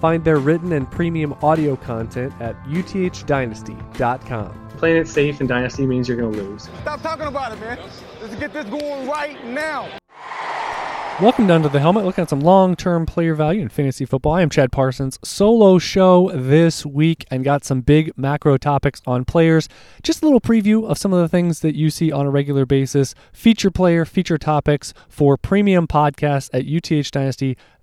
[0.00, 4.68] Find their written and premium audio content at uthdynasty.com.
[4.78, 6.70] Playing it safe in Dynasty means you're going to lose.
[6.80, 7.78] Stop talking about it, man.
[8.22, 9.90] Let's get this going right now.
[11.20, 14.32] Welcome down to the helmet, looking at some long term player value in fantasy football.
[14.32, 15.18] I am Chad Parsons.
[15.22, 19.68] Solo show this week and got some big macro topics on players.
[20.02, 22.64] Just a little preview of some of the things that you see on a regular
[22.64, 23.14] basis.
[23.34, 26.64] Feature player, feature topics for premium podcasts at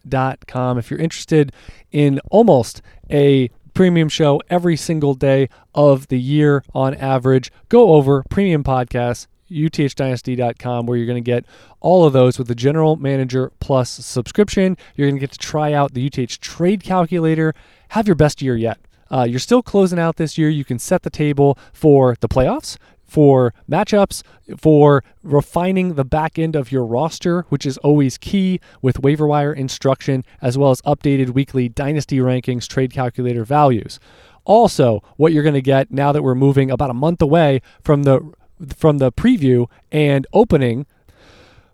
[0.07, 0.77] uthdynasty.com.
[0.77, 1.51] If you're interested
[1.91, 8.23] in almost a premium show every single day of the year on average, go over
[8.29, 11.45] premium podcasts uthdynasty.com where you're going to get
[11.79, 14.75] all of those with the general manager plus subscription.
[14.95, 17.53] You're going to get to try out the uth trade calculator.
[17.89, 18.77] Have your best year yet.
[19.09, 20.49] Uh, you're still closing out this year.
[20.49, 22.77] You can set the table for the playoffs
[23.07, 24.21] for matchups,
[24.57, 29.53] for refining the back end of your roster, which is always key with waiver wire
[29.53, 33.99] instruction, as well as updated weekly dynasty rankings, trade calculator values.
[34.43, 38.03] Also, what you're going to get now that we're moving about a month away from
[38.03, 38.31] the
[38.75, 40.87] from the preview and opening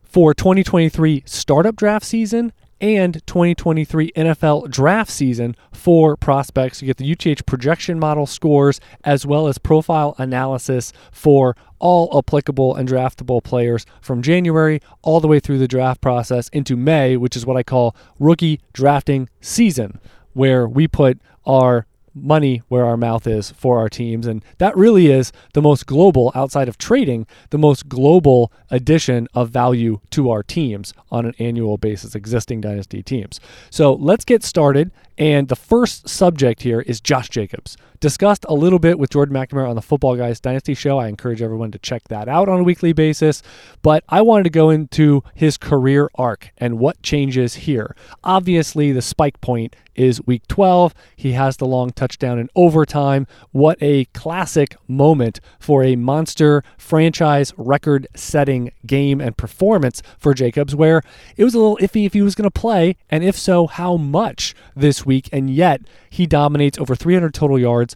[0.04, 6.82] for 2023 startup draft season and 2023 NFL draft season for prospects.
[6.82, 12.76] You get the UTH projection model scores as well as profile analysis for all applicable
[12.76, 17.36] and draftable players from January all the way through the draft process into May, which
[17.36, 20.00] is what I call rookie drafting season,
[20.34, 24.28] where we put our money where our mouth is for our teams.
[24.28, 29.50] And that really is the most global, outside of trading, the most global addition of
[29.50, 33.40] value to our teams on an annual basis, existing dynasty teams.
[33.70, 34.92] So let's get started.
[35.18, 37.78] And the first subject here is Josh Jacobs.
[38.00, 40.98] Discussed a little bit with Jordan McNamara on the Football Guys Dynasty Show.
[40.98, 43.42] I encourage everyone to check that out on a weekly basis.
[43.82, 47.96] But I wanted to go into his career arc and what changes here.
[48.24, 50.94] Obviously, the spike point is week 12.
[51.16, 53.28] He has the long touchdown in overtime.
[53.52, 60.76] What a classic moment for a monster franchise record setting game and performance for Jacobs,
[60.76, 61.04] where
[61.38, 63.98] it was a little iffy if he was going to play, and if so, how
[63.98, 65.30] much this week.
[65.32, 67.96] And yet, he dominates over 300 total yards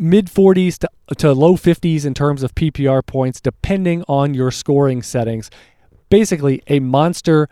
[0.00, 5.02] mid 40s to, to low 50s in terms of PPR points, depending on your scoring
[5.02, 5.50] settings.
[6.08, 7.48] Basically, a monster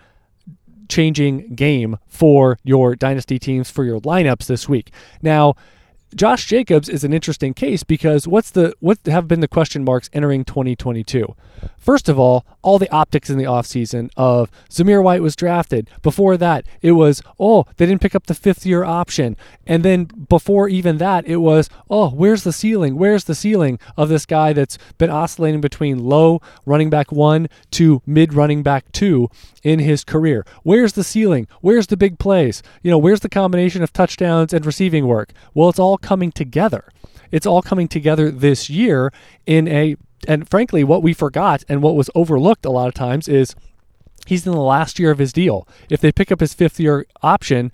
[0.88, 4.90] changing game for your dynasty teams for your lineups this week.
[5.22, 5.54] Now,
[6.14, 10.08] Josh Jacobs is an interesting case because what's the what have been the question marks
[10.12, 11.34] entering 2022?
[11.76, 15.90] First of all, all the optics in the offseason of Zamir White was drafted.
[16.02, 19.36] Before that, it was, oh, they didn't pick up the fifth year option.
[19.66, 22.96] And then before even that, it was, oh, where's the ceiling?
[22.96, 28.02] Where's the ceiling of this guy that's been oscillating between low running back one to
[28.06, 29.28] mid running back two
[29.62, 30.44] in his career?
[30.62, 31.48] Where's the ceiling?
[31.60, 32.62] Where's the big plays?
[32.82, 35.32] You know, where's the combination of touchdowns and receiving work?
[35.54, 36.88] Well, it's all coming together.
[37.30, 39.12] It's all coming together this year
[39.46, 43.28] in a and frankly, what we forgot and what was overlooked a lot of times
[43.28, 43.54] is
[44.26, 45.66] he's in the last year of his deal.
[45.88, 47.70] If they pick up his fifth year option,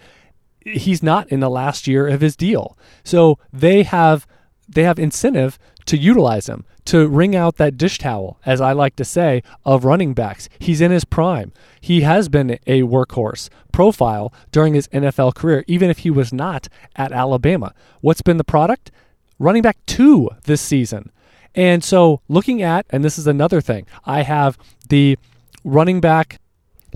[0.61, 2.77] he's not in the last year of his deal.
[3.03, 4.27] So they have
[4.69, 8.97] they have incentive to utilize him to wring out that dish towel, as I like
[8.97, 10.49] to say, of running backs.
[10.59, 11.53] He's in his prime.
[11.81, 16.69] He has been a workhorse profile during his NFL career, even if he was not
[16.97, 17.75] at Alabama.
[18.01, 18.91] What's been the product?
[19.39, 21.11] Running back two this season.
[21.55, 24.59] And so looking at, and this is another thing, I have
[24.89, 25.19] the
[25.63, 26.41] running back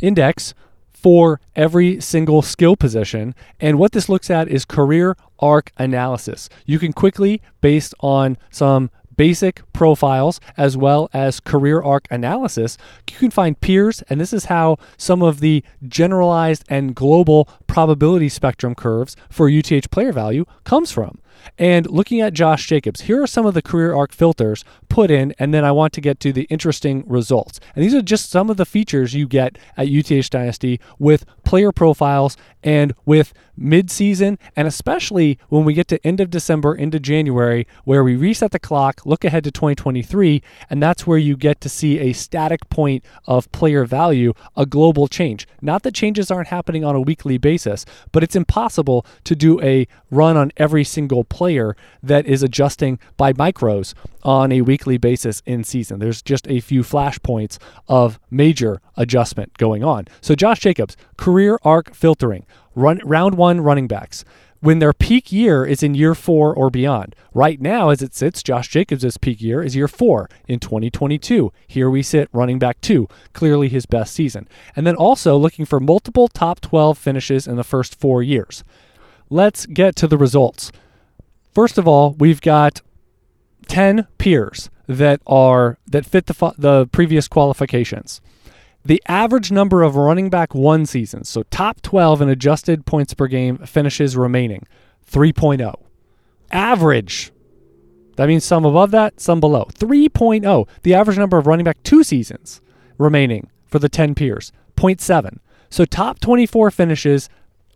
[0.03, 0.55] index
[1.01, 3.35] for every single skill position.
[3.61, 6.49] And what this looks at is career arc analysis.
[6.67, 12.79] You can quickly, based on some basic profiles as well as career arc analysis,
[13.11, 18.29] you can find peers, and this is how some of the generalized and global probability
[18.29, 21.19] spectrum curves for UTH player value comes from.
[21.59, 25.35] And looking at Josh Jacobs, here are some of the career arc filters put in,
[25.39, 27.61] and then I want to get to the interesting results.
[27.75, 31.73] And these are just some of the features you get at UTH Dynasty with player
[31.73, 37.67] profiles and with mid-season and especially when we get to end of December into January
[37.85, 41.69] where we reset the clock, look ahead to 2023 and that's where you get to
[41.69, 45.47] see a static point of player value, a global change.
[45.61, 49.87] Not that changes aren't happening on a weekly basis, but it's impossible to do a
[50.11, 55.65] run on every single player that is adjusting by micros on a weekly basis in
[55.65, 55.99] season.
[55.99, 60.07] There's just a few flashpoints of major adjustment going on.
[60.21, 64.25] So Josh Jacobs, career arc filtering, run round 1 running backs
[64.61, 67.15] when their peak year is in year four or beyond.
[67.33, 71.53] Right now, as it sits, Josh Jacobs' peak year is year four in 2022.
[71.67, 74.49] Here we sit, running back two, clearly his best season.
[74.75, 78.65] And then also looking for multiple top 12 finishes in the first four years.
[79.31, 80.73] Let's get to the results.
[81.59, 82.83] First of all, we've got
[83.67, 88.21] 10 peers that are that fit the, the previous qualifications.
[88.85, 93.27] The average number of running back one seasons, so top 12 in adjusted points per
[93.27, 94.69] game finishes remaining,
[95.11, 95.75] 3.0.
[96.53, 97.33] Average.
[98.15, 99.65] That means some above that, some below.
[99.65, 100.69] 3.0.
[100.85, 102.61] The average number of running back two seasons
[102.99, 105.41] remaining for the 10 peers, 0.7.
[105.71, 107.29] So top 24 finishes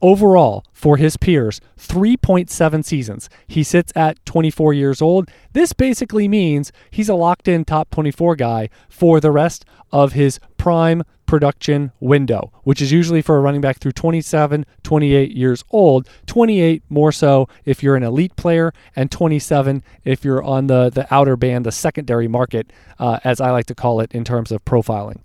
[0.03, 3.31] overall for his peers 3.7 seasons.
[3.47, 5.31] He sits at 24 years old.
[5.53, 10.41] This basically means he's a locked in top 24 guy for the rest of his
[10.59, 16.07] prime production window, which is usually for a running back through 27, 28 years old.
[16.27, 21.07] 28 more so if you're an elite player, and 27 if you're on the, the
[21.15, 24.63] outer band, the secondary market, uh, as I like to call it in terms of
[24.67, 25.21] profiling.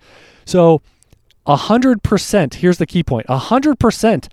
[0.45, 0.81] So,
[1.45, 4.27] 100%, here's the key point 100%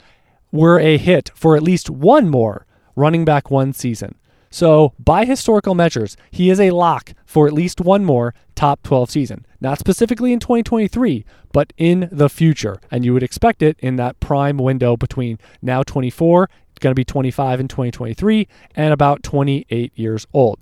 [0.55, 2.65] were a hit for at least one more
[2.95, 4.15] running back one season.
[4.51, 9.11] So, by historical measures, he is a lock for at least one more top 12
[9.11, 9.47] season.
[9.61, 12.81] Not specifically in 2023, but in the future.
[12.89, 16.95] And you would expect it in that prime window between now 24, it's going to
[16.95, 18.47] be 25 in 2023,
[18.77, 20.61] and about 28 years old.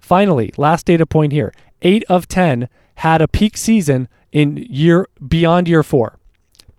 [0.00, 5.68] Finally, last data point here 8 of 10 had a peak season in year beyond
[5.68, 6.18] year 4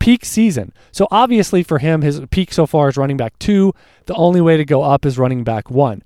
[0.04, 0.74] peak season.
[0.92, 3.74] So obviously for him, his peak so far is running back two.
[4.06, 6.04] The only way to go up is running back one.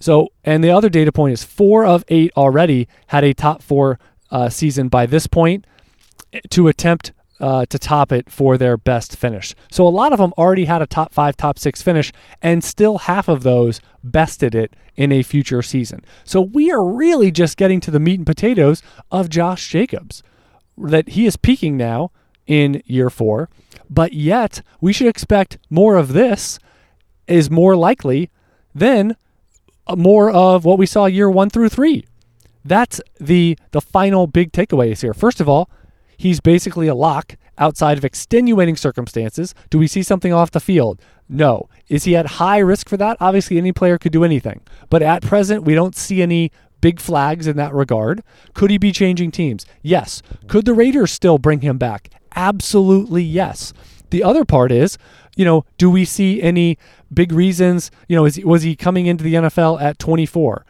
[0.00, 3.98] So, and the other data point is four of eight already had a top four
[4.30, 5.66] uh, season by this point
[6.50, 9.54] to attempt uh, to top it for their best finish.
[9.70, 12.12] So a lot of them already had a top five, top six finish,
[12.42, 16.04] and still half of those bested it in a future season.
[16.22, 20.22] So we are really just getting to the meat and potatoes of Josh Jacobs.
[20.76, 22.10] That he is peaking now
[22.48, 23.48] in year four,
[23.88, 26.58] but yet we should expect more of this
[27.28, 28.30] is more likely
[28.74, 29.14] than
[29.86, 32.04] uh, more of what we saw year one through three.
[32.64, 35.14] That's the the final big takeaways here.
[35.14, 35.70] First of all,
[36.16, 39.54] he's basically a lock outside of extenuating circumstances.
[39.70, 41.00] Do we see something off the field?
[41.28, 41.68] No.
[41.88, 43.16] Is he at high risk for that?
[43.20, 44.60] Obviously, any player could do anything.
[44.90, 48.22] But at present, we don't see any big flags in that regard.
[48.54, 49.66] Could he be changing teams?
[49.82, 50.22] Yes.
[50.46, 52.10] Could the Raiders still bring him back?
[52.34, 53.72] Absolutely yes.
[54.10, 54.98] The other part is,
[55.36, 56.78] you know, do we see any
[57.12, 57.90] big reasons?
[58.08, 60.64] You know, is, was he coming into the NFL at 24?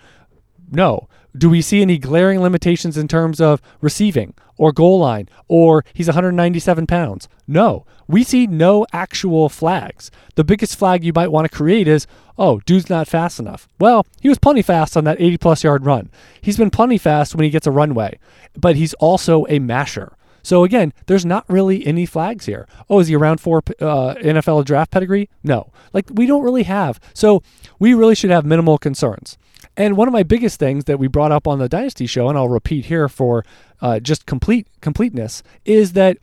[0.70, 1.08] No.
[1.36, 6.08] Do we see any glaring limitations in terms of receiving or goal line or he's
[6.08, 7.28] 197 pounds?
[7.46, 7.86] No.
[8.06, 10.10] We see no actual flags.
[10.34, 12.06] The biggest flag you might want to create is,
[12.36, 13.68] oh, dude's not fast enough.
[13.78, 16.10] Well, he was plenty fast on that 80 plus yard run.
[16.40, 18.18] He's been plenty fast when he gets a runway,
[18.54, 20.16] but he's also a masher.
[20.48, 22.66] So again, there's not really any flags here.
[22.88, 25.28] Oh, is he around four uh, NFL draft pedigree?
[25.42, 26.98] No, like we don't really have.
[27.12, 27.42] So
[27.78, 29.36] we really should have minimal concerns.
[29.76, 32.38] And one of my biggest things that we brought up on the Dynasty show, and
[32.38, 33.44] I'll repeat here for
[33.82, 36.16] uh, just complete completeness, is that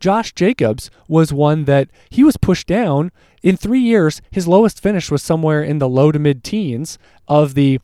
[0.00, 4.22] Josh Jacobs was one that he was pushed down in three years.
[4.30, 7.80] His lowest finish was somewhere in the low to mid teens of the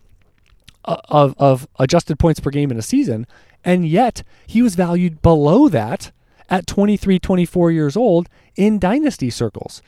[0.86, 3.26] uh, of of adjusted points per game in a season,
[3.64, 6.12] and yet he was valued below that
[6.48, 9.82] at 23, 24 years old in dynasty circles,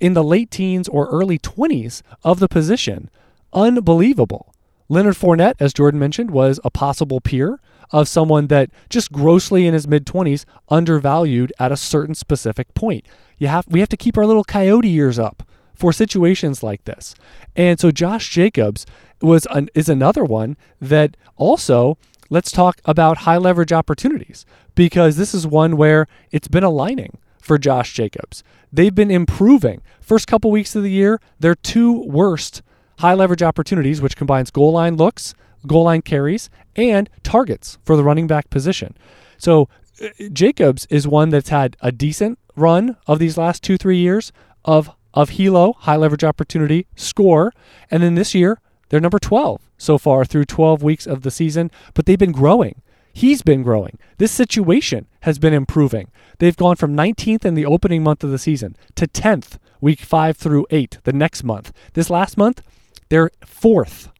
[0.00, 3.10] in the late teens or early 20s of the position.
[3.52, 4.54] Unbelievable.
[4.88, 9.74] Leonard Fournette, as Jordan mentioned, was a possible peer of someone that just grossly in
[9.74, 13.04] his mid 20s undervalued at a certain specific point.
[13.38, 15.42] You have we have to keep our little coyote ears up
[15.74, 17.14] for situations like this.
[17.54, 18.86] And so Josh Jacobs
[19.20, 21.98] was an, is another one that also
[22.30, 27.58] let's talk about high leverage opportunities because this is one where it's been aligning for
[27.58, 28.42] Josh Jacobs.
[28.72, 29.82] They've been improving.
[30.00, 32.62] First couple weeks of the year, their two worst
[32.98, 35.34] high leverage opportunities, which combines goal line looks,
[35.66, 38.96] goal line carries, and targets for the running back position.
[39.38, 39.68] So
[40.02, 44.32] uh, Jacobs is one that's had a decent run of these last two, three years
[44.64, 47.50] of of Hilo, high leverage opportunity, score.
[47.90, 51.70] And then this year, they're number 12 so far through 12 weeks of the season,
[51.94, 52.82] but they've been growing.
[53.12, 53.98] He's been growing.
[54.18, 56.10] This situation has been improving.
[56.38, 60.36] They've gone from 19th in the opening month of the season to 10th week 5
[60.36, 61.72] through 8 the next month.
[61.94, 62.62] This last month,
[63.08, 64.10] they're fourth,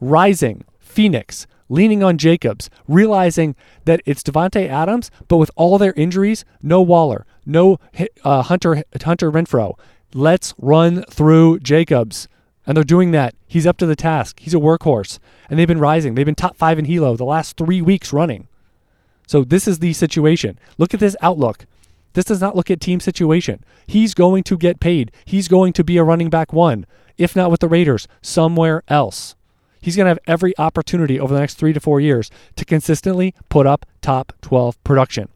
[0.00, 6.44] rising, Phoenix, leaning on Jacobs, realizing that it's Davante Adams, but with all their injuries,
[6.62, 7.78] no Waller, no
[8.24, 9.78] uh, Hunter Hunter Renfrow.
[10.14, 12.28] Let's run through Jacobs.
[12.68, 13.34] And they're doing that.
[13.46, 14.40] He's up to the task.
[14.40, 15.18] He's a workhorse.
[15.48, 16.14] And they've been rising.
[16.14, 18.46] They've been top five in Hilo the last three weeks running.
[19.26, 20.58] So this is the situation.
[20.76, 21.64] Look at this outlook.
[22.12, 23.64] This does not look at team situation.
[23.86, 25.10] He's going to get paid.
[25.24, 26.84] He's going to be a running back one,
[27.16, 29.34] if not with the Raiders, somewhere else.
[29.80, 33.34] He's going to have every opportunity over the next three to four years to consistently
[33.48, 35.30] put up top 12 production.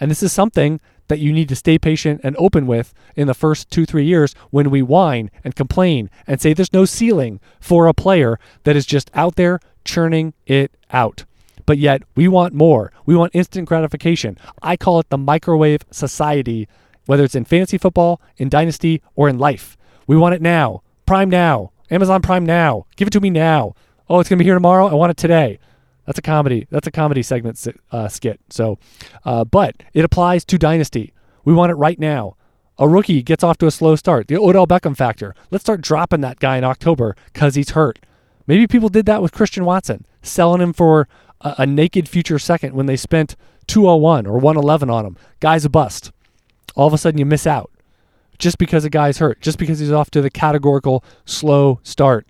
[0.00, 0.80] And this is something
[1.12, 4.34] that you need to stay patient and open with in the first two, three years
[4.48, 8.86] when we whine and complain and say there's no ceiling for a player that is
[8.86, 11.26] just out there churning it out.
[11.66, 12.92] But yet we want more.
[13.04, 14.38] We want instant gratification.
[14.62, 16.66] I call it the microwave society,
[17.04, 19.76] whether it's in fantasy football, in dynasty, or in life.
[20.06, 20.80] We want it now.
[21.04, 21.72] Prime now.
[21.90, 22.86] Amazon Prime now.
[22.96, 23.74] Give it to me now.
[24.08, 24.86] Oh, it's going to be here tomorrow.
[24.86, 25.58] I want it today.
[26.06, 26.66] That's a comedy.
[26.70, 28.40] That's a comedy segment uh, skit.
[28.50, 28.78] So,
[29.24, 31.12] uh, but it applies to Dynasty.
[31.44, 32.36] We want it right now.
[32.78, 34.28] A rookie gets off to a slow start.
[34.28, 35.34] The Odell Beckham factor.
[35.50, 37.98] Let's start dropping that guy in October because he's hurt.
[38.46, 41.06] Maybe people did that with Christian Watson, selling him for
[41.40, 43.36] a, a naked future second when they spent
[43.68, 45.16] 201 or 111 on him.
[45.40, 46.10] Guy's a bust.
[46.74, 47.70] All of a sudden, you miss out
[48.38, 52.26] just because a guy's hurt, just because he's off to the categorical slow start.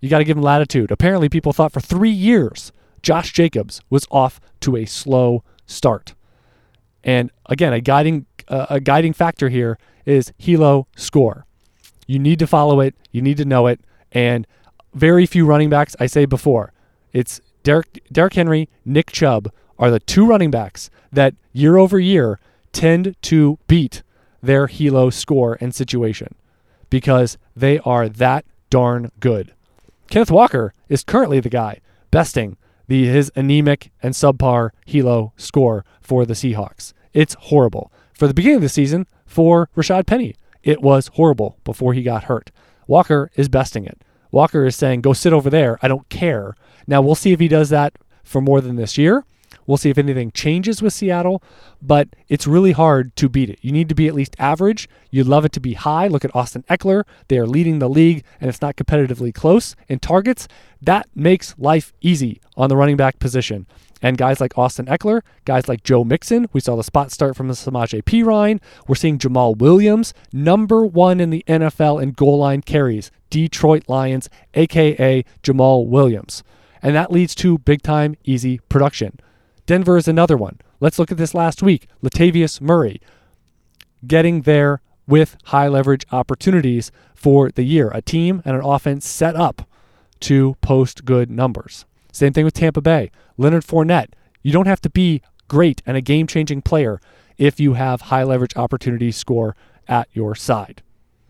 [0.00, 0.90] You got to give him latitude.
[0.90, 2.72] Apparently, people thought for three years
[3.04, 6.14] Josh Jacobs was off to a slow start.
[7.04, 11.46] And again, a guiding uh, a guiding factor here is Hilo score.
[12.06, 13.80] You need to follow it, you need to know it,
[14.12, 14.46] and
[14.94, 15.94] very few running backs.
[16.00, 16.72] I say before,
[17.12, 22.40] it's Derek Derrick Henry, Nick Chubb are the two running backs that year over year
[22.72, 24.02] tend to beat
[24.42, 26.34] their Hilo score and situation
[26.88, 29.52] because they are that darn good.
[30.08, 31.80] Kenneth Walker is currently the guy
[32.10, 36.92] besting the his anemic and subpar Hilo score for the Seahawks.
[37.12, 37.92] It's horrible.
[38.12, 42.24] For the beginning of the season, for Rashad Penny, it was horrible before he got
[42.24, 42.50] hurt.
[42.86, 44.02] Walker is besting it.
[44.30, 45.78] Walker is saying, go sit over there.
[45.82, 46.54] I don't care.
[46.86, 49.24] Now, we'll see if he does that for more than this year.
[49.66, 51.42] We'll see if anything changes with Seattle,
[51.80, 53.58] but it's really hard to beat it.
[53.62, 54.88] You need to be at least average.
[55.10, 56.08] You'd love it to be high.
[56.08, 57.04] Look at Austin Ekeler.
[57.28, 60.48] They are leading the league, and it's not competitively close in targets.
[60.82, 63.66] That makes life easy on the running back position.
[64.02, 67.48] And guys like Austin Ekeler, guys like Joe Mixon, we saw the spot start from
[67.48, 68.60] the Samaje Perine.
[68.86, 74.28] We're seeing Jamaal Williams, number one in the NFL in goal line carries, Detroit Lions,
[74.52, 76.42] aka Jamaal Williams.
[76.82, 79.18] And that leads to big time, easy production.
[79.66, 80.60] Denver is another one.
[80.80, 81.86] Let's look at this last week.
[82.02, 83.00] Latavius Murray
[84.06, 87.90] getting there with high leverage opportunities for the year.
[87.94, 89.68] A team and an offense set up
[90.20, 91.86] to post good numbers.
[92.12, 93.10] Same thing with Tampa Bay.
[93.36, 94.10] Leonard Fournette.
[94.42, 97.00] You don't have to be great and a game changing player
[97.38, 99.56] if you have high leverage opportunities score
[99.88, 100.82] at your side.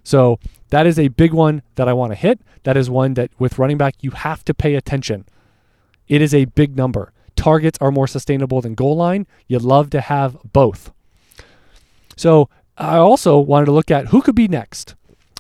[0.03, 0.39] So
[0.71, 2.41] that is a big one that I want to hit.
[2.65, 5.25] That is one that with running back, you have to pay attention.
[6.09, 7.13] It is a big number
[7.45, 9.27] targets are more sustainable than goal line.
[9.49, 10.91] You'd love to have both.
[12.17, 12.49] So
[12.79, 14.95] I also wanted to look at who could be next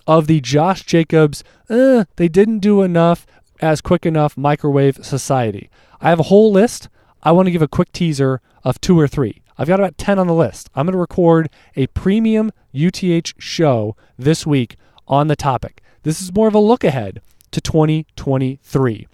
[0.06, 3.26] of the Josh Jacobs, eh, they didn't do enough
[3.60, 5.70] as quick enough microwave society.
[6.02, 6.90] I have a whole list.
[7.22, 9.40] I want to give a quick teaser of two or three.
[9.56, 10.68] I've got about 10 on the list.
[10.74, 14.76] I'm going to record a premium UTH show this week
[15.08, 15.82] on the topic.
[16.02, 19.06] This is more of a look ahead to 2023.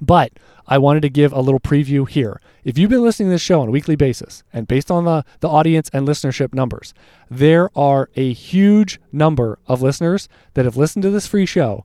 [0.00, 0.32] But
[0.68, 2.40] I wanted to give a little preview here.
[2.64, 5.24] If you've been listening to this show on a weekly basis, and based on the,
[5.40, 6.92] the audience and listenership numbers,
[7.30, 11.84] there are a huge number of listeners that have listened to this free show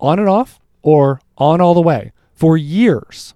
[0.00, 3.34] on and off or on all the way for years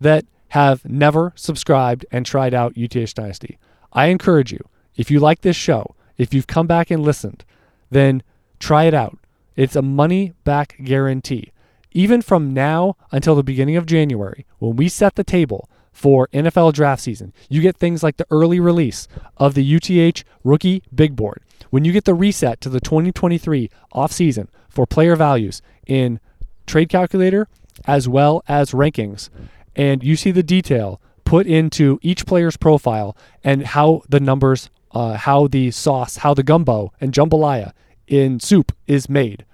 [0.00, 3.58] that have never subscribed and tried out UTH Dynasty.
[3.92, 4.60] I encourage you,
[4.96, 7.44] if you like this show, if you've come back and listened,
[7.90, 8.22] then
[8.58, 9.18] try it out.
[9.56, 11.52] It's a money back guarantee
[11.96, 16.74] even from now until the beginning of January, when we set the table for NFL
[16.74, 21.40] draft season, you get things like the early release of the UTH rookie big board.
[21.70, 26.20] When you get the reset to the 2023 offseason for player values in
[26.66, 27.48] trade calculator
[27.86, 29.30] as well as rankings,
[29.74, 35.14] and you see the detail put into each player's profile and how the numbers, uh,
[35.14, 37.72] how the sauce, how the gumbo and jambalaya
[38.06, 39.46] in soup is made.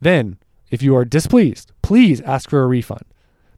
[0.00, 0.36] Then,
[0.70, 3.04] if you are displeased, please ask for a refund.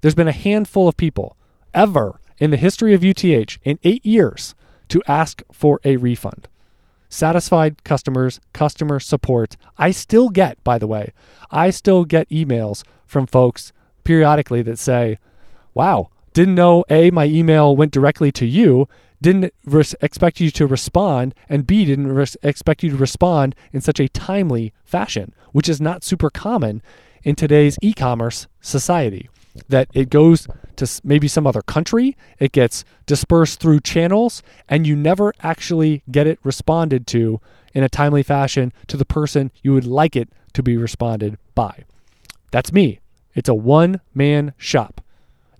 [0.00, 1.36] There's been a handful of people
[1.74, 4.54] ever in the history of UTH in eight years
[4.88, 6.48] to ask for a refund.
[7.08, 9.56] Satisfied customers, customer support.
[9.78, 11.12] I still get, by the way,
[11.50, 13.72] I still get emails from folks
[14.04, 15.18] periodically that say,
[15.74, 18.88] wow, didn't know A, my email went directly to you,
[19.20, 23.80] didn't res- expect you to respond, and B, didn't res- expect you to respond in
[23.80, 26.82] such a timely fashion, which is not super common
[27.22, 29.28] in today's e commerce society.
[29.68, 30.46] That it goes
[30.76, 36.26] to maybe some other country, it gets dispersed through channels, and you never actually get
[36.26, 37.40] it responded to
[37.72, 41.84] in a timely fashion to the person you would like it to be responded by.
[42.50, 43.00] That's me.
[43.34, 45.00] It's a one man shop.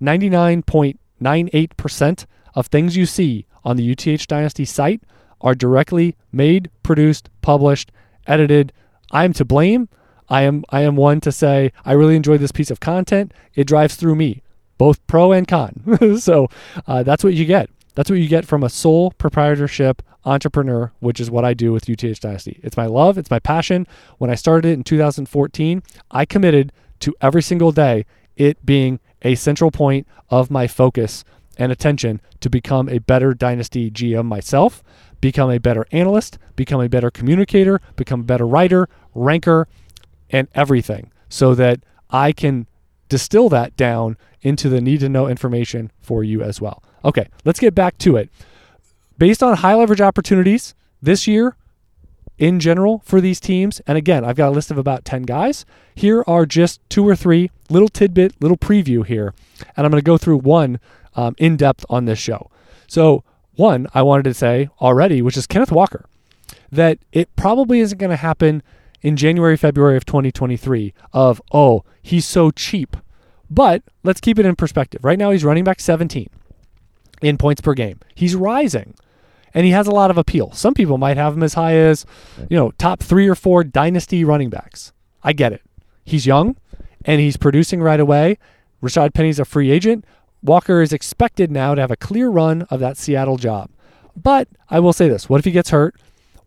[0.01, 5.03] 99.98% of things you see on the UTH Dynasty site
[5.41, 7.91] are directly made, produced, published,
[8.27, 8.73] edited.
[9.11, 9.89] I am to blame.
[10.29, 13.35] I am I am one to say I really enjoy this piece of content.
[13.55, 14.43] It drives through me,
[14.79, 16.19] both pro and con.
[16.21, 16.49] so
[16.87, 17.69] uh, that's what you get.
[17.97, 21.89] That's what you get from a sole proprietorship entrepreneur, which is what I do with
[21.89, 22.61] UTH Dynasty.
[22.63, 23.87] It's my love, it's my passion.
[24.19, 28.07] When I started it in 2014, I committed to every single day
[28.37, 31.25] it being a central point of my focus
[31.57, 34.83] and attention to become a better Dynasty GM myself,
[35.21, 39.69] become a better analyst, become a better communicator, become a better writer, ranker,
[40.31, 42.67] and everything so that I can
[43.09, 46.83] distill that down into the need to know information for you as well.
[47.05, 48.31] Okay, let's get back to it.
[49.19, 51.57] Based on high leverage opportunities this year,
[52.39, 53.81] in general for these teams.
[53.87, 55.65] And again, I've got a list of about 10 guys.
[55.95, 59.35] Here are just two or three little tidbit, little preview here.
[59.77, 60.79] And I'm going to go through one
[61.17, 62.51] um, in depth on this show.
[62.87, 66.05] So, one I wanted to say already, which is Kenneth Walker,
[66.71, 68.63] that it probably isn't going to happen
[69.03, 72.97] in January, February of 2023 of, oh, he's so cheap.
[73.49, 75.05] But let's keep it in perspective.
[75.05, 76.29] Right now, he's running back 17
[77.23, 78.01] in points per game.
[78.15, 78.95] He's rising
[79.55, 80.53] and he has a lot of appeal.
[80.53, 82.05] Some people might have him as high as,
[82.51, 84.93] you know, top three or four dynasty running backs.
[85.23, 85.63] I get it.
[86.05, 86.57] He's young
[87.05, 88.39] and he's producing right away.
[88.83, 90.05] Rashad Penny's a free agent.
[90.47, 93.71] Walker is expected now to have a clear run of that Seattle job.
[94.15, 95.95] But I will say this what if he gets hurt?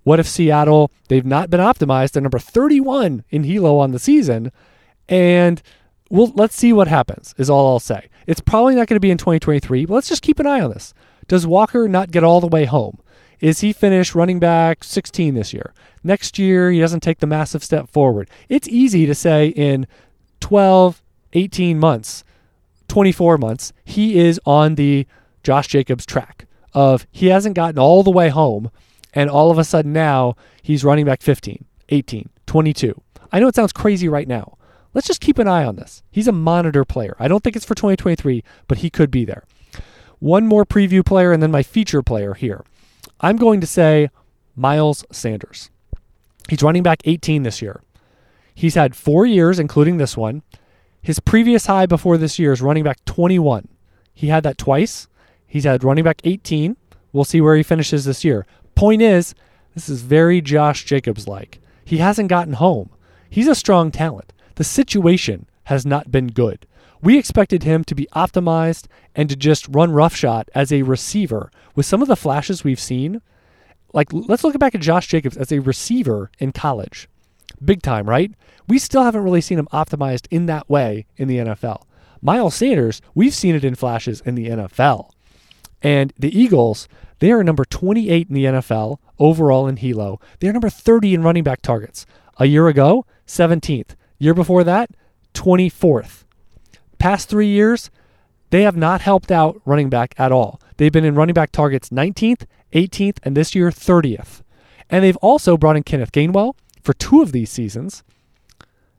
[0.03, 2.12] What if Seattle, they've not been optimized?
[2.12, 4.51] They're number 31 in Hilo on the season.
[5.07, 5.62] And
[6.09, 8.09] well, let's see what happens, is all I'll say.
[8.25, 10.71] It's probably not going to be in 2023, but let's just keep an eye on
[10.71, 10.93] this.
[11.27, 12.99] Does Walker not get all the way home?
[13.39, 15.73] Is he finish running back 16 this year?
[16.03, 18.29] Next year, he doesn't take the massive step forward.
[18.49, 19.88] It's easy to say in
[20.39, 21.01] 12,
[21.33, 22.23] 18 months,
[22.89, 25.08] 24 months, he is on the
[25.43, 28.69] Josh Jacobs track of he hasn't gotten all the way home,
[29.13, 33.02] and all of a sudden now he's running back 15, 18, 22.
[33.32, 34.58] I know it sounds crazy right now.
[34.93, 36.04] Let's just keep an eye on this.
[36.12, 37.15] He's a monitor player.
[37.19, 39.45] I don't think it's for 2023, but he could be there.
[40.17, 42.65] One more preview player and then my feature player here.
[43.21, 44.10] I'm going to say
[44.56, 45.69] Miles Sanders.
[46.49, 47.82] He's running back 18 this year.
[48.56, 50.41] He's had four years, including this one.
[51.01, 53.67] His previous high before this year is running back 21.
[54.13, 55.07] He had that twice.
[55.47, 56.75] He's had running back 18.
[57.12, 58.45] We'll see where he finishes this year.
[58.75, 59.33] Point is,
[59.73, 61.59] this is very Josh Jacobs like.
[61.85, 62.89] He hasn't gotten home.
[63.29, 64.33] He's a strong talent.
[64.55, 66.65] The situation has not been good.
[67.01, 71.49] We expected him to be optimized and to just run roughshod as a receiver.
[71.75, 73.21] With some of the flashes we've seen,
[73.93, 77.07] like let's look back at Josh Jacobs as a receiver in college.
[77.63, 78.31] Big time, right?
[78.67, 81.83] We still haven't really seen him optimized in that way in the NFL.
[82.21, 85.11] Miles Sanders, we've seen it in flashes in the NFL.
[85.81, 86.87] And the Eagles,
[87.19, 90.19] they are number 28 in the NFL overall in Hilo.
[90.39, 92.05] They're number 30 in running back targets.
[92.37, 93.95] A year ago, 17th.
[94.17, 94.91] Year before that,
[95.33, 96.25] 24th.
[96.97, 97.89] Past three years,
[98.49, 100.59] they have not helped out running back at all.
[100.77, 104.41] They've been in running back targets 19th, 18th, and this year 30th.
[104.89, 106.55] And they've also brought in Kenneth Gainwell
[106.89, 108.02] for two of these seasons.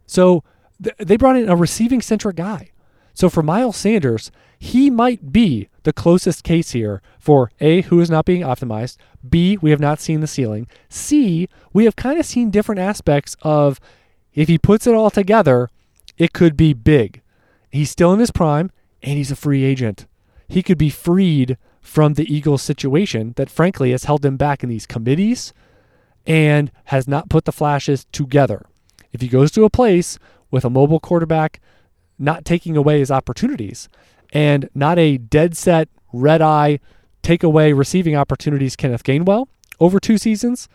[0.06, 0.44] So
[0.80, 2.70] th- they brought in a receiving centric guy.
[3.14, 8.08] So for Miles Sanders, he might be the closest case here for A, who is
[8.08, 8.96] not being optimized,
[9.28, 13.34] B, we have not seen the ceiling, C, we have kind of seen different aspects
[13.42, 13.80] of
[14.34, 15.68] if he puts it all together,
[16.16, 17.22] it could be big.
[17.72, 18.70] He's still in his prime
[19.02, 20.06] and he's a free agent.
[20.46, 24.68] He could be freed from the Eagles situation that frankly has held him back in
[24.68, 25.52] these committees
[26.26, 28.66] and has not put the flashes together.
[29.12, 30.18] If he goes to a place
[30.50, 31.60] with a mobile quarterback,
[32.18, 33.88] not taking away his opportunities,
[34.32, 36.78] and not a dead set, red eye,
[37.22, 39.46] take away receiving opportunities, Kenneth Gainwell
[39.80, 40.68] over two seasons.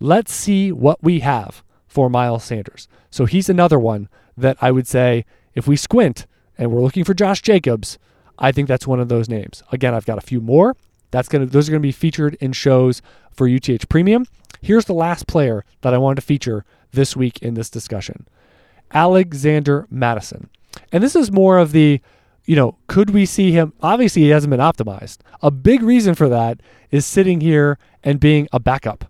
[0.00, 2.88] Let's see what we have for Miles Sanders.
[3.10, 6.26] So he's another one that I would say if we squint
[6.58, 7.98] and we're looking for Josh Jacobs,
[8.38, 9.62] I think that's one of those names.
[9.72, 10.76] Again, I've got a few more.
[11.10, 14.26] That's gonna those are gonna be featured in shows for UTH Premium.
[14.60, 18.26] Here's the last player that I wanted to feature this week in this discussion.
[18.92, 20.48] Alexander Mattison.
[20.92, 22.00] And this is more of the,
[22.44, 23.72] you know, could we see him?
[23.82, 25.18] Obviously, he hasn't been optimized.
[25.42, 29.04] A big reason for that is sitting here and being a backup,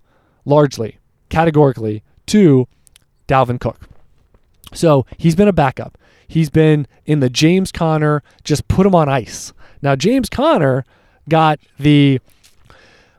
[0.45, 2.67] largely, categorically, to
[3.29, 3.89] Dalvin Cook.
[4.73, 5.99] So he's been a backup.
[6.27, 9.53] He's been in the James Conner, just put him on ice.
[9.83, 10.85] Now, James Conner
[11.29, 12.21] got the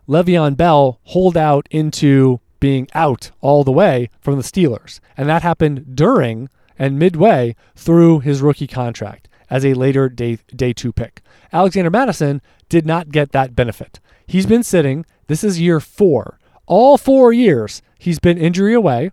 [0.08, 5.00] Le'Veon Bell hold out into being out all the way from the Steelers.
[5.16, 10.74] And that happened during and midway through his rookie contract as a later day, day
[10.74, 11.22] two pick.
[11.52, 14.00] Alexander Mattison did not get that benefit.
[14.26, 16.40] He's been sitting, this is year four.
[16.66, 19.12] All four years, he's been injury away,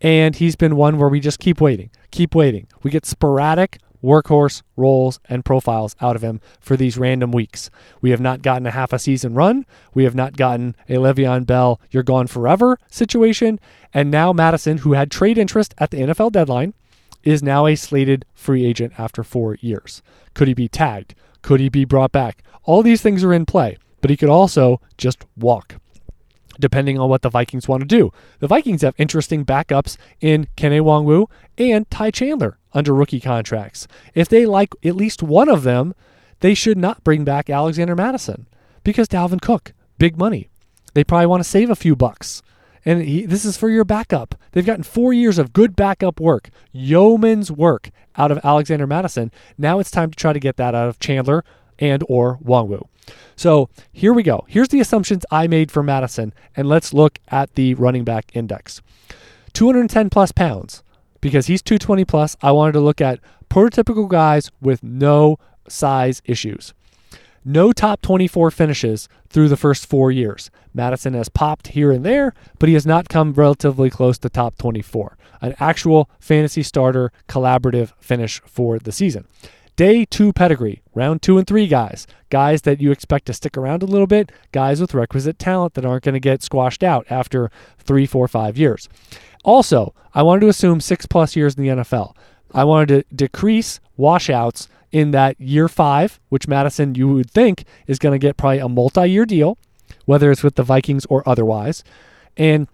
[0.00, 2.66] and he's been one where we just keep waiting, keep waiting.
[2.82, 7.70] We get sporadic workhorse roles and profiles out of him for these random weeks.
[8.00, 9.66] We have not gotten a half a season run.
[9.94, 13.60] We have not gotten a Le'Veon Bell, you're gone forever situation.
[13.92, 16.74] And now Mattison, who had trade interest at the NFL deadline,
[17.24, 20.02] is now a slated free agent after four years.
[20.34, 21.14] Could he be tagged?
[21.42, 22.42] Could he be brought back?
[22.64, 25.76] All these things are in play, but he could also just walk
[26.58, 28.12] depending on what the Vikings want to do.
[28.40, 33.86] The Vikings have interesting backups in Kene Nwangwu and Ty Chandler under rookie contracts.
[34.14, 35.94] If they like at least one of them,
[36.40, 38.46] they should not bring back Alexander Mattison
[38.84, 40.48] because Dalvin Cook, big money.
[40.94, 42.42] They probably want to save a few bucks.
[42.84, 44.34] And he, this is for your backup.
[44.52, 49.30] They've gotten four years of good backup work, yeoman's work out of Alexander Mattison.
[49.56, 51.44] Now it's time to try to get that out of Chandler
[51.78, 52.86] and or Nwangwu.
[53.36, 54.44] So here we go.
[54.48, 58.82] Here's the assumptions I made for Mattison, and let's look at the running back index.
[59.54, 60.82] 210 plus pounds,
[61.20, 62.36] because he's 220 plus.
[62.42, 65.38] I wanted to look at prototypical guys with no
[65.68, 66.74] size issues.
[67.44, 70.50] No top 24 finishes through the first four years.
[70.74, 74.58] Mattison has popped here and there, but he has not come relatively close to top
[74.58, 75.16] 24.
[75.40, 79.26] An actual fantasy starter collaborative finish for the season.
[79.78, 83.80] Day two pedigree, round two and three guys, guys that you expect to stick around
[83.80, 87.48] a little bit, guys with requisite talent that aren't going to get squashed out after
[87.78, 88.88] three, four, five years.
[89.44, 92.16] Also, I wanted to assume six plus years in the NFL.
[92.52, 98.00] I wanted to decrease washouts in that year five, which Mattison you would think is
[98.00, 99.58] going to get probably a multi year deal,
[100.06, 101.84] whether it's with the Vikings or otherwise.
[102.36, 102.66] And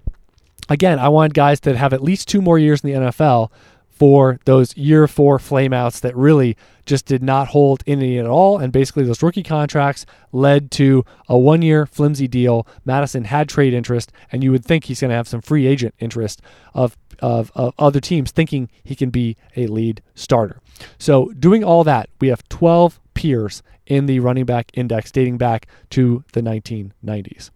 [0.71, 3.51] again, I wanted guys that have at least two more years in the NFL
[3.95, 8.59] for those year four flameouts that really just did not hold any at all.
[8.59, 12.67] And basically, those rookie contracts led to a one year flimsy deal.
[12.85, 15.95] Mattison had trade interest, and you would think he's going to have some free agent
[15.99, 16.43] interest
[16.75, 20.61] of, of, of other teams thinking he can be a lead starter.
[20.99, 25.69] So, doing all that, we have 12 peers in the running back index dating back
[25.91, 27.51] to the 1990s.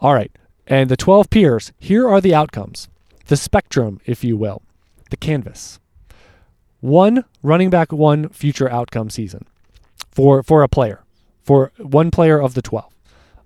[0.00, 0.32] All right.
[0.66, 2.88] And the 12 peers, here are the outcomes,
[3.26, 4.62] the spectrum, if you will
[5.14, 5.78] the canvas.
[6.80, 9.46] One running back, one future outcome season
[10.10, 11.04] for for a player,
[11.42, 12.92] for one player of the 12,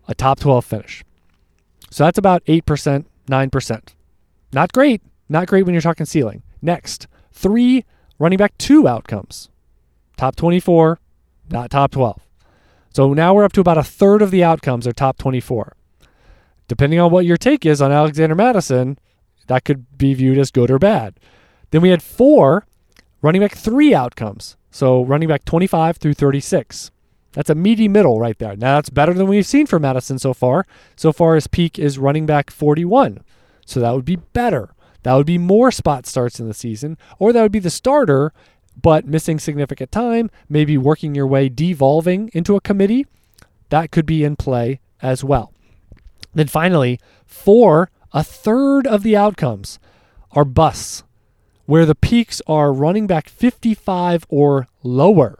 [0.09, 1.05] a top 12 finish.
[1.91, 3.83] So that's about 8%, 9%.
[4.53, 5.03] Not great.
[5.29, 6.43] Not great when you're talking ceiling.
[6.61, 7.85] Next, three
[8.19, 9.49] running back two outcomes.
[10.17, 10.99] Top 24,
[11.51, 12.21] not top 12.
[12.95, 15.75] So now we're up to about a third of the outcomes are top 24.
[16.67, 18.99] Depending on what your take is on Alexander Mattison,
[19.47, 21.19] that could be viewed as good or bad.
[21.71, 22.67] Then we had four
[23.23, 24.57] running back three outcomes.
[24.71, 26.91] So running back 25 through 36.
[27.33, 28.57] That's a meaty middle right there.
[28.57, 30.67] Now that's better than we've seen for Mattison so far.
[30.97, 33.23] So far, his peak is running back 41.
[33.67, 34.75] So that would be better.
[35.03, 38.33] That would be more spot starts in the season, or that would be the starter,
[38.81, 43.07] but missing significant time, maybe working your way devolving into a committee.
[43.69, 45.53] That could be in play as well.
[46.35, 49.79] Then finally, four, a third of the outcomes
[50.33, 51.05] are busts
[51.69, 55.39] where the peaks are running back 55 or lower.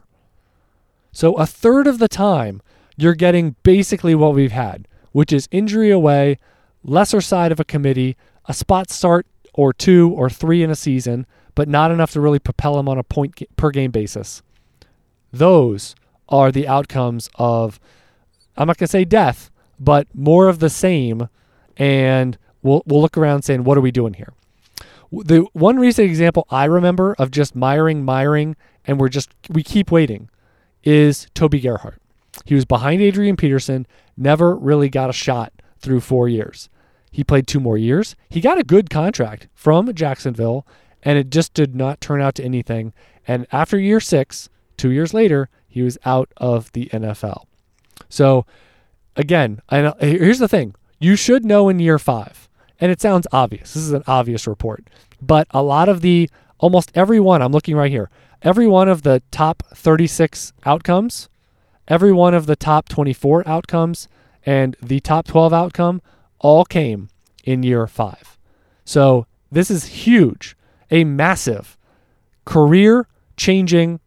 [1.11, 2.61] So a third of the time,
[2.95, 6.37] you're getting basically what we've had, which is injury away,
[6.83, 8.15] lesser side of a committee,
[8.45, 12.37] a spot start or two or three in a season, but not enough to really
[12.37, 14.43] propel them on a point per game basis.
[15.33, 15.95] Those
[16.29, 17.79] are the outcomes of,
[18.55, 21.27] I'm not going to say death, but more of the same.
[21.75, 24.31] And we'll, we'll look around saying, what are we doing here?
[25.11, 29.91] The one recent example I remember of just miring, miring, and we're just we keep
[29.91, 30.29] waiting
[30.83, 32.01] is Toby Gerhart.
[32.45, 36.69] He was behind Adrian Peterson, never really got a shot through four years.
[37.11, 38.15] He played two more years.
[38.29, 40.65] He got a good contract from Jacksonville,
[41.03, 42.93] and it just did not turn out to anything.
[43.27, 47.45] And after year six, two years later, he was out of the NFL.
[48.09, 48.45] So,
[49.15, 52.48] again, I know, uh, here's the thing you should know in year five,
[52.79, 53.73] and it sounds obvious.
[53.73, 54.87] This is an obvious report,
[55.21, 58.09] but a lot of the, almost every one, I'm looking right here,
[58.41, 61.29] every one of the top 36 outcomes,
[61.87, 64.07] every one of the top 24 outcomes,
[64.45, 66.01] and the top 12 outcome
[66.39, 67.09] all came
[67.43, 68.37] in year five.
[68.85, 70.55] So, this is huge,
[70.91, 71.77] a massive
[72.45, 73.99] career changing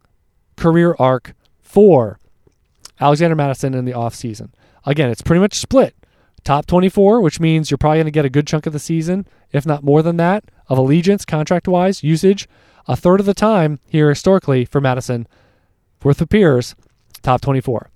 [0.56, 2.18] career arc for
[3.00, 4.50] Alexander Mattison in the offseason.
[4.86, 5.94] Again, it's pretty much split.
[6.44, 9.26] Top 24, which means you're probably going to get a good chunk of the season,
[9.52, 12.48] if not more than that, of allegiance, contract wise, usage.
[12.88, 15.28] A third of the time here historically for Mattison,
[16.02, 16.74] worth of peers,
[17.22, 17.90] top 24.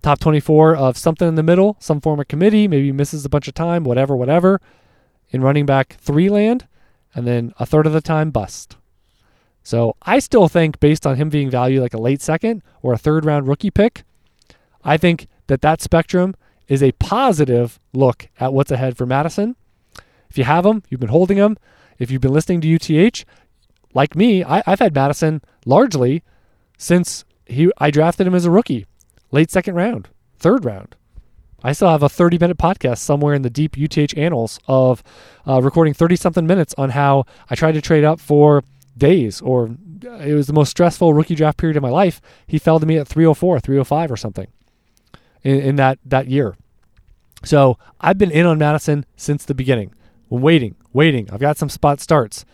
[0.00, 3.48] Top 24 of something in the middle, some form of committee, maybe misses a bunch
[3.48, 4.60] of time, whatever, whatever.
[5.30, 6.68] In running back three land,
[7.14, 8.76] and then a third of the time bust.
[9.62, 12.98] So I still think, based on him being valued like a late second or a
[12.98, 14.04] third round rookie pick,
[14.84, 16.34] I think that that spectrum
[16.68, 19.56] is a positive look at what's ahead for Mattison.
[20.30, 21.58] If you have him, you've been holding him.
[21.98, 23.24] If you've been listening to UTH,
[23.94, 26.22] like me, I, I've had Mattison largely
[26.78, 28.86] since he I drafted him as a rookie,
[29.30, 30.96] late second round, third round.
[31.62, 35.02] I still have a 30 minute podcast somewhere in the deep UTH annals of
[35.46, 38.64] uh, recording 30 something minutes on how I tried to trade up for
[38.96, 39.76] days or
[40.20, 42.20] it was the most stressful rookie draft period of my life.
[42.46, 44.48] He fell to me at 304, 305 or something
[45.42, 46.56] in, in that, that year.
[47.44, 49.94] So I've been in on Mattison since the beginning,
[50.28, 51.28] waiting, waiting.
[51.32, 52.44] I've got some spot starts,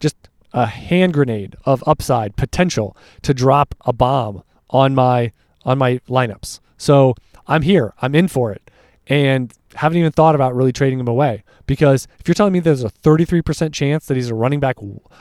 [0.00, 5.32] just a hand grenade of upside potential to drop a bomb on my
[5.64, 6.60] on my lineups.
[6.76, 7.14] So
[7.46, 7.94] I'm here.
[8.00, 8.70] I'm in for it.
[9.06, 12.84] And haven't even thought about really trading him away because if you're telling me there's
[12.84, 14.76] a 33% chance that he's a running back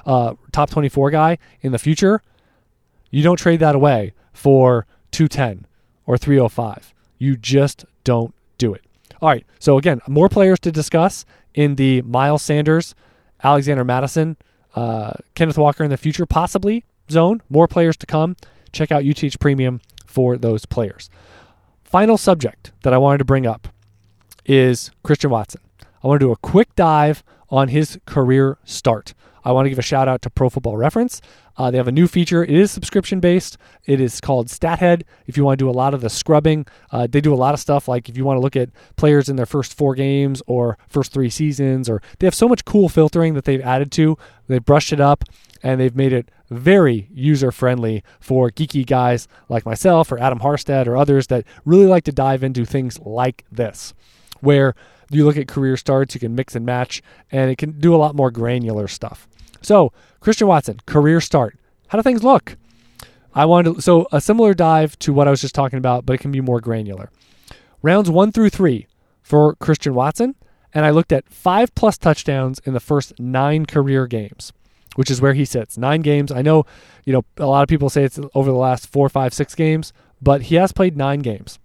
[0.06, 2.22] uh, top 24 guy in the future,
[3.10, 5.66] you don't trade that away for 210
[6.06, 6.93] or 305.
[7.24, 8.84] You just don't do it.
[9.22, 9.46] All right.
[9.58, 12.96] So again, more players to discuss in the Miles Sanders,
[13.42, 14.36] Alexander Mattison,
[14.76, 17.42] uh, Kenneth Walker in the future, possibly zone.
[17.50, 18.36] More players to come.
[18.74, 21.10] Check out UTH Premium for those players.
[21.86, 23.70] Final subject that I wanted to bring up
[24.46, 25.62] is Christian Watson.
[26.04, 29.14] I want to do a quick dive on his career start.
[29.44, 31.22] I want to give a shout out to Pro Football Reference.
[31.58, 32.44] Uh, they have a new feature.
[32.44, 33.58] It is subscription based.
[33.86, 35.04] It is called StatHead.
[35.28, 37.54] If you want to do a lot of the scrubbing, uh, they do a lot
[37.54, 37.88] of stuff.
[37.88, 41.12] Like if you want to look at players in their first four games or first
[41.12, 44.18] three seasons, or they have so much cool filtering that they've added to.
[44.48, 45.24] They've brushed it up
[45.62, 50.88] and they've made it very user friendly for geeky guys like myself or Adam Harstad
[50.88, 53.94] or others that really like to dive into things like this,
[54.42, 54.76] where
[55.10, 57.02] you look at career starts, you can mix and match,
[57.32, 59.28] and it can do a lot more granular stuff.
[59.64, 61.58] So, Christian Watson, career start.
[61.88, 62.58] How do things look?
[63.34, 66.14] I wanted to, so a similar dive to what I was just talking about, but
[66.14, 67.10] it can be more granular.
[67.82, 68.88] Rounds one through three
[69.22, 70.36] for Christian Watson,
[70.74, 74.54] and I looked at five plus touchdowns in the first nine career games,
[74.96, 75.78] which is where he sits.
[75.78, 76.32] Nine games.
[76.32, 76.66] I know,
[77.06, 79.94] you know, a lot of people say it's over the last four, five, six games,
[80.22, 81.60] but he has played nine games.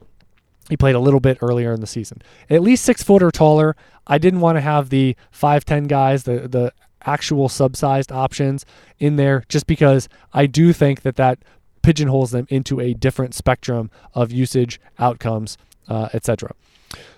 [0.68, 2.22] He played a little bit earlier in the season.
[2.50, 3.74] At least six foot or taller.
[4.06, 6.72] I didn't want to have the five ten guys, the the
[7.06, 8.64] actual subsized options
[8.98, 11.38] in there, just because I do think that that
[11.82, 15.56] pigeonholes them into a different spectrum of usage, outcomes,
[15.88, 16.52] uh, etc.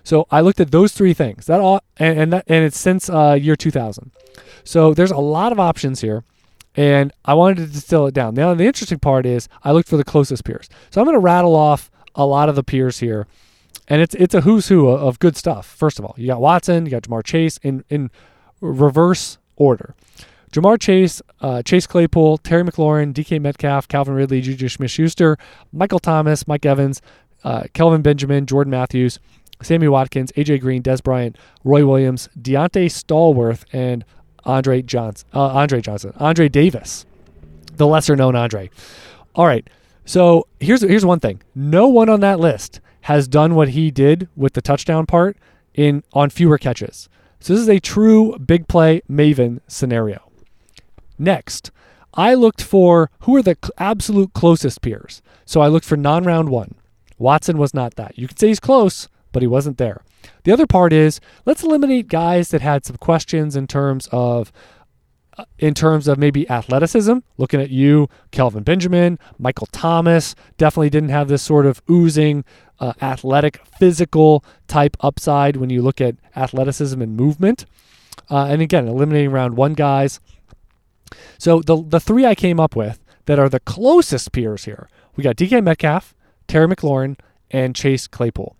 [0.03, 1.45] So I looked at those three things.
[1.45, 4.11] That all, and and, that, and it's since uh, year 2000.
[4.63, 6.23] So there's a lot of options here,
[6.75, 8.35] and I wanted to distill it down.
[8.35, 10.69] Now the interesting part is I looked for the closest peers.
[10.89, 13.27] So I'm going to rattle off a lot of the peers here,
[13.87, 15.65] and it's it's a who's who of good stuff.
[15.65, 18.11] First of all, you got Watson, you got Ja'Marr Chase in in
[18.59, 19.95] reverse order.
[20.51, 25.37] Ja'Marr Chase, uh, Chase Claypool, Terry McLaurin, DK Metcalf, Calvin Ridley, Juju Smith-Schuster,
[25.71, 27.01] Michael Thomas, Mike Evans,
[27.43, 29.19] uh, Kelvin Benjamin, Jordan Matthews,
[29.61, 34.03] Sammy Watkins, AJ Green, Dez Bryant, Roy Williams, Deontay Stallworth, and
[34.43, 37.05] Andre Johnson, uh, Andre Johnson, Andre Davis,
[37.75, 38.69] the lesser known Andre.
[39.35, 39.67] All right.
[40.03, 41.41] So here's here's one thing.
[41.55, 45.37] No one on that list has done what he did with the touchdown part
[45.73, 47.07] in on fewer catches.
[47.41, 50.31] So this is a true big play maven scenario.
[51.17, 51.71] Next,
[52.13, 55.23] I looked for who are the absolute closest peers.
[55.45, 56.75] So I looked for non-round 1.
[57.17, 58.17] Watson was not that.
[58.17, 60.03] You could say he's close, but he wasn't there.
[60.43, 64.51] The other part is let's eliminate guys that had some questions in terms of
[65.57, 71.27] in terms of maybe athleticism, looking at you, Kelvin Benjamin, Michael Thomas, definitely didn't have
[71.27, 72.43] this sort of oozing,
[72.79, 77.65] uh, athletic, physical type upside when you look at athleticism and movement.
[78.29, 80.19] Uh, and again, eliminating round one guys.
[81.37, 85.23] So the the three I came up with that are the closest peers here, we
[85.23, 86.15] got DK Metcalf,
[86.47, 87.17] Terry McLaurin,
[87.49, 88.55] and Chase Claypool.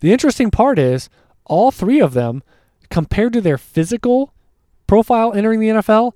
[0.00, 1.08] The interesting part is
[1.44, 2.42] all three of them,
[2.90, 4.32] compared to their physical
[4.90, 6.14] profile entering the NFL,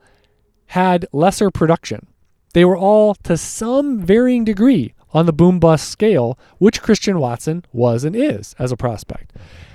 [0.66, 2.08] had lesser production.
[2.54, 7.64] They were all to some varying degree on the boom bust scale, which Christian Watson
[7.72, 9.32] was and is as a prospect.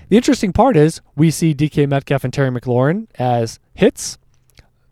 [0.10, 4.18] The interesting part is we see DK Metcalf and Terry McLaurin as hits.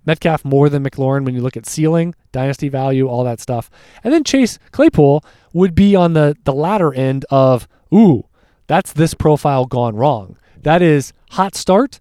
[0.06, 3.70] Metcalf more than McLaurin when you look at ceiling, dynasty value, all that stuff.
[4.06, 8.26] And then Chase Claypool would be on the, the latter end of, ooh,
[8.68, 10.38] that's this profile gone wrong.
[10.62, 12.00] That is hot start.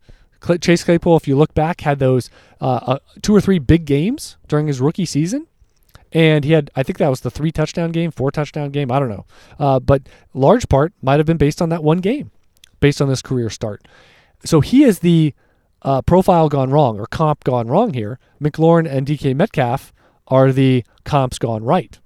[0.60, 2.30] Chase Claypool, if you look back, had those
[2.60, 5.46] uh, uh, two or three big games during his rookie season.
[6.12, 8.90] And he had, I think that was the three touchdown game, four touchdown game.
[8.92, 9.26] I don't know.
[9.58, 10.02] Uh, but
[10.34, 12.30] large part might have been based on that one game,
[12.80, 13.86] based on this career start.
[14.44, 15.34] So he is the
[15.82, 18.18] uh, profile gone wrong or comp gone wrong here.
[18.40, 19.92] McLaurin and DK Metcalf
[20.28, 21.98] are the comps gone right.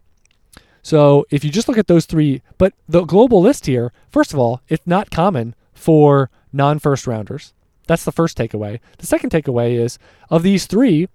[0.82, 4.38] So if you just look at those three, but the global list here, first of
[4.38, 7.52] all, it's not common for non first rounders.
[7.90, 8.78] That's the first takeaway.
[8.98, 9.98] The second takeaway is
[10.28, 11.08] of these three,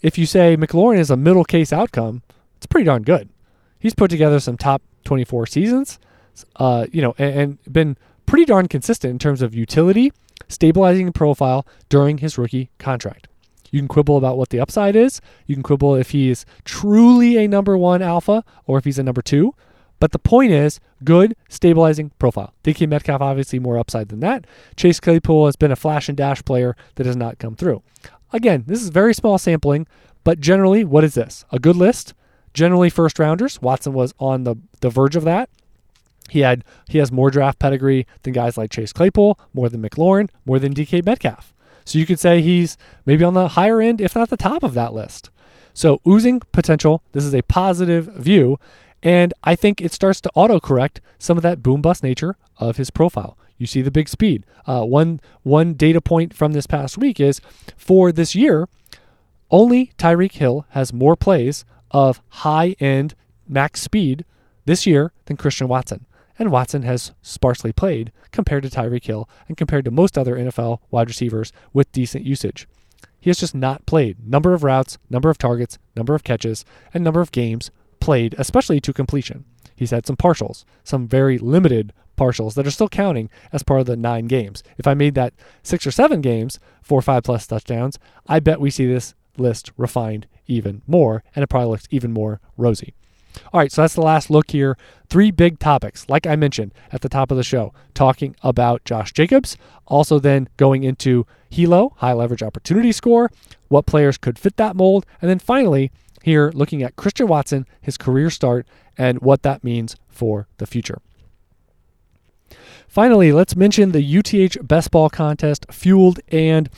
[0.00, 2.22] if you say McLaurin is a middle case outcome,
[2.56, 3.30] it's pretty darn good.
[3.80, 5.98] He's put together some top 24 seasons,
[6.54, 10.12] uh, you know, and, and been pretty darn consistent in terms of utility,
[10.46, 13.26] stabilizing the profile during his rookie contract.
[13.72, 15.20] You can quibble about what the upside is.
[15.48, 19.20] You can quibble if he's truly a number one alpha or if he's a number
[19.20, 19.56] two.
[20.00, 22.54] But the point is, good stabilizing profile.
[22.64, 24.46] DK Metcalf, obviously, more upside than that.
[24.74, 27.82] Chase Claypool has been a flash and dash player that has not come through.
[28.32, 29.86] Again, this is very small sampling,
[30.24, 31.44] but generally, what is this?
[31.52, 32.14] A good list.
[32.54, 33.62] Generally, first rounders.
[33.62, 35.50] Watson was on the, the verge of that.
[36.30, 40.30] He had he has more draft pedigree than guys like Chase Claypool, more than McLaurin,
[40.46, 41.52] more than DK Metcalf.
[41.84, 44.74] So you could say he's maybe on the higher end, if not the top of
[44.74, 45.30] that list.
[45.74, 47.02] So oozing potential.
[47.12, 48.58] This is a positive view.
[49.02, 52.90] And I think it starts to autocorrect some of that boom bust nature of his
[52.90, 53.38] profile.
[53.56, 54.44] You see the big speed.
[54.66, 57.40] Uh, one one data point from this past week is
[57.76, 58.68] for this year,
[59.50, 63.14] only Tyreek Hill has more plays of high end
[63.48, 64.24] max speed
[64.64, 66.06] this year than Christian Watson
[66.40, 70.78] and Watson has sparsely played compared to Tyreek Hill and compared to most other NFL
[70.90, 72.66] wide receivers with decent usage.
[73.20, 74.26] He has just not played.
[74.26, 78.80] Number of routes, number of targets, number of catches, and number of games played, especially
[78.80, 79.44] to completion.
[79.76, 83.86] He's had some partials, some very limited partials that are still counting as part of
[83.86, 84.62] the nine games.
[84.76, 85.32] If I made that
[85.62, 90.26] six or seven games for five plus touchdowns, I bet we see this list refined
[90.46, 92.94] even more, and it probably looks even more rosy.
[93.52, 94.76] All right, so that's the last look here.
[95.08, 99.12] Three big topics, like I mentioned at the top of the show, talking about Josh
[99.12, 103.30] Jacobs, also then going into HELO, high leverage opportunity score,
[103.68, 105.90] what players could fit that mold, and then finally,
[106.22, 111.00] here looking at Christian Watson, his career start, and what that means for the future.
[112.88, 116.68] Finally, let's mention the UTH Best Ball Contest, fueled and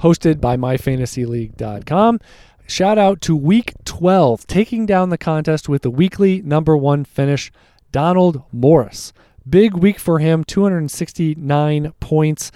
[0.00, 2.20] hosted by MyFantasyLeague.com.
[2.66, 7.52] Shout out to week 12, taking down the contest with the weekly number one finish,
[7.92, 9.12] Donald Morris.
[9.48, 12.50] Big week for him, 269 points,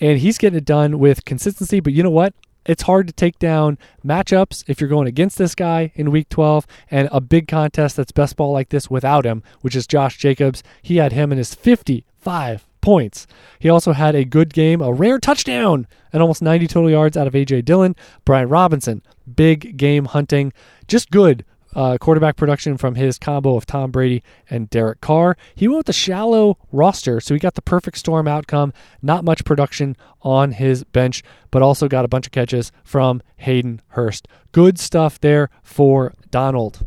[0.00, 1.80] and he's getting it done with consistency.
[1.80, 2.34] But you know what?
[2.66, 6.66] It's hard to take down matchups if you're going against this guy in week 12
[6.90, 10.62] and a big contest that's best ball like this without him, which is Josh Jacobs.
[10.82, 13.26] He had him in his 55 points.
[13.58, 17.26] He also had a good game, a rare touchdown, and almost 90 total yards out
[17.26, 17.62] of A.J.
[17.62, 17.96] Dillon.
[18.24, 19.02] Brian Robinson,
[19.34, 20.52] big game hunting,
[20.86, 25.36] just good uh, quarterback production from his combo of Tom Brady and Derek Carr.
[25.54, 28.72] He went with a shallow roster, so he got the perfect storm outcome.
[29.02, 33.80] Not much production on his bench, but also got a bunch of catches from Hayden
[33.88, 34.28] Hurst.
[34.52, 36.84] Good stuff there for Donald.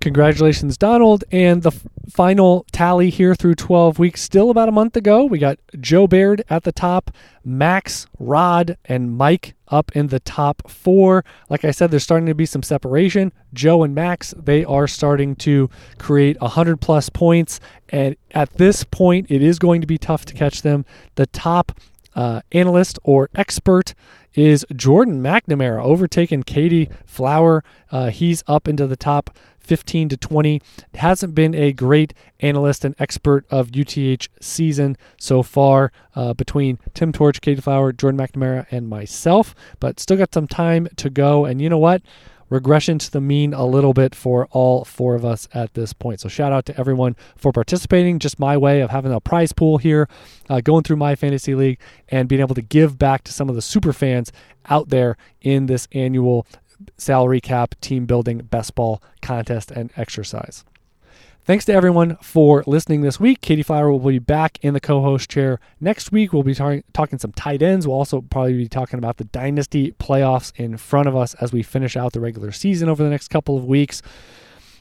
[0.00, 1.24] Congratulations, Donald.
[1.30, 5.24] And the f- final tally here through 12 weeks, still about a month ago.
[5.24, 7.10] We got Joe Baird at the top,
[7.44, 11.22] Max, Rod, and Mike up in the top four.
[11.50, 13.30] Like I said, there's starting to be some separation.
[13.52, 17.60] Joe and Max, they are starting to create 100 plus points.
[17.90, 20.86] And at this point, it is going to be tough to catch them.
[21.16, 21.72] The top
[22.14, 23.94] uh, analyst or expert
[24.34, 27.62] is Jordan McNamara, overtaking Katie Flower.
[27.90, 30.60] Uh, he's up into the top 15 to 20.
[30.94, 37.12] Hasn't been a great analyst and expert of UTH season so far uh, between Tim
[37.12, 41.44] Torch, Katie Flower, Jordan McNamara, and myself, but still got some time to go.
[41.44, 42.02] And you know what?
[42.50, 46.20] regression to the mean a little bit for all four of us at this point.
[46.20, 48.18] So shout out to everyone for participating.
[48.18, 50.08] Just my way of having a prize pool here,
[50.50, 53.54] uh, going through my fantasy league, and being able to give back to some of
[53.54, 54.32] the super fans
[54.66, 56.46] out there in this annual
[56.96, 60.64] salary cap team building best ball contest and exercise.
[61.42, 63.40] Thanks to everyone for listening this week.
[63.40, 66.32] Katie Flower will be back in the co host chair next week.
[66.32, 67.88] We'll be tar- talking some tight ends.
[67.88, 71.62] We'll also probably be talking about the dynasty playoffs in front of us as we
[71.62, 74.02] finish out the regular season over the next couple of weeks.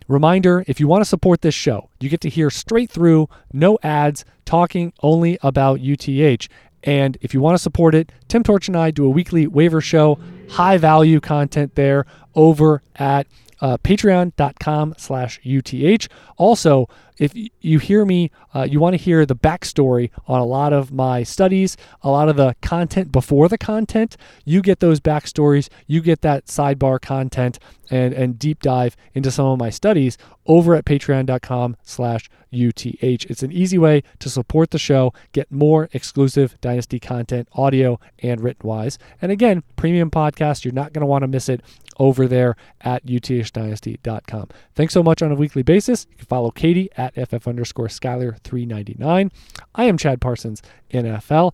[0.10, 3.80] Reminder if you want to support this show, you get to hear straight through, no
[3.82, 6.47] ads, talking only about UTH.
[6.84, 9.82] And if you want to support it, Tim Torch and I do a weekly waiver
[9.82, 10.19] show,
[10.49, 12.05] high value content there
[12.36, 13.27] over at
[13.61, 16.07] uh, patreon.com slash UTH.
[16.38, 16.88] Also,
[17.20, 20.91] if you hear me, uh, you want to hear the backstory on a lot of
[20.91, 26.01] my studies, a lot of the content before the content, you get those backstories, you
[26.01, 27.59] get that sidebar content
[27.89, 32.95] and, and deep dive into some of my studies over at patreon.com slash UTH.
[33.03, 38.41] It's an easy way to support the show, get more exclusive Dynasty content, audio and
[38.41, 38.97] written wise.
[39.22, 41.61] And again, premium podcast, you're not going to want to miss it
[41.99, 44.47] over there at uthdynasty.com.
[44.74, 46.07] Thanks so much on a weekly basis.
[46.11, 49.32] You can follow Katie at ff underscore Skyler 399.
[49.76, 51.53] I am Chad Parsons, NFL.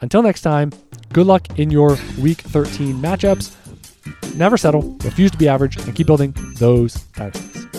[0.00, 0.72] Until next time,
[1.12, 3.54] good luck in your week 13 matchups.
[4.34, 7.71] Never settle, refuse to be average, and keep building those dynasties.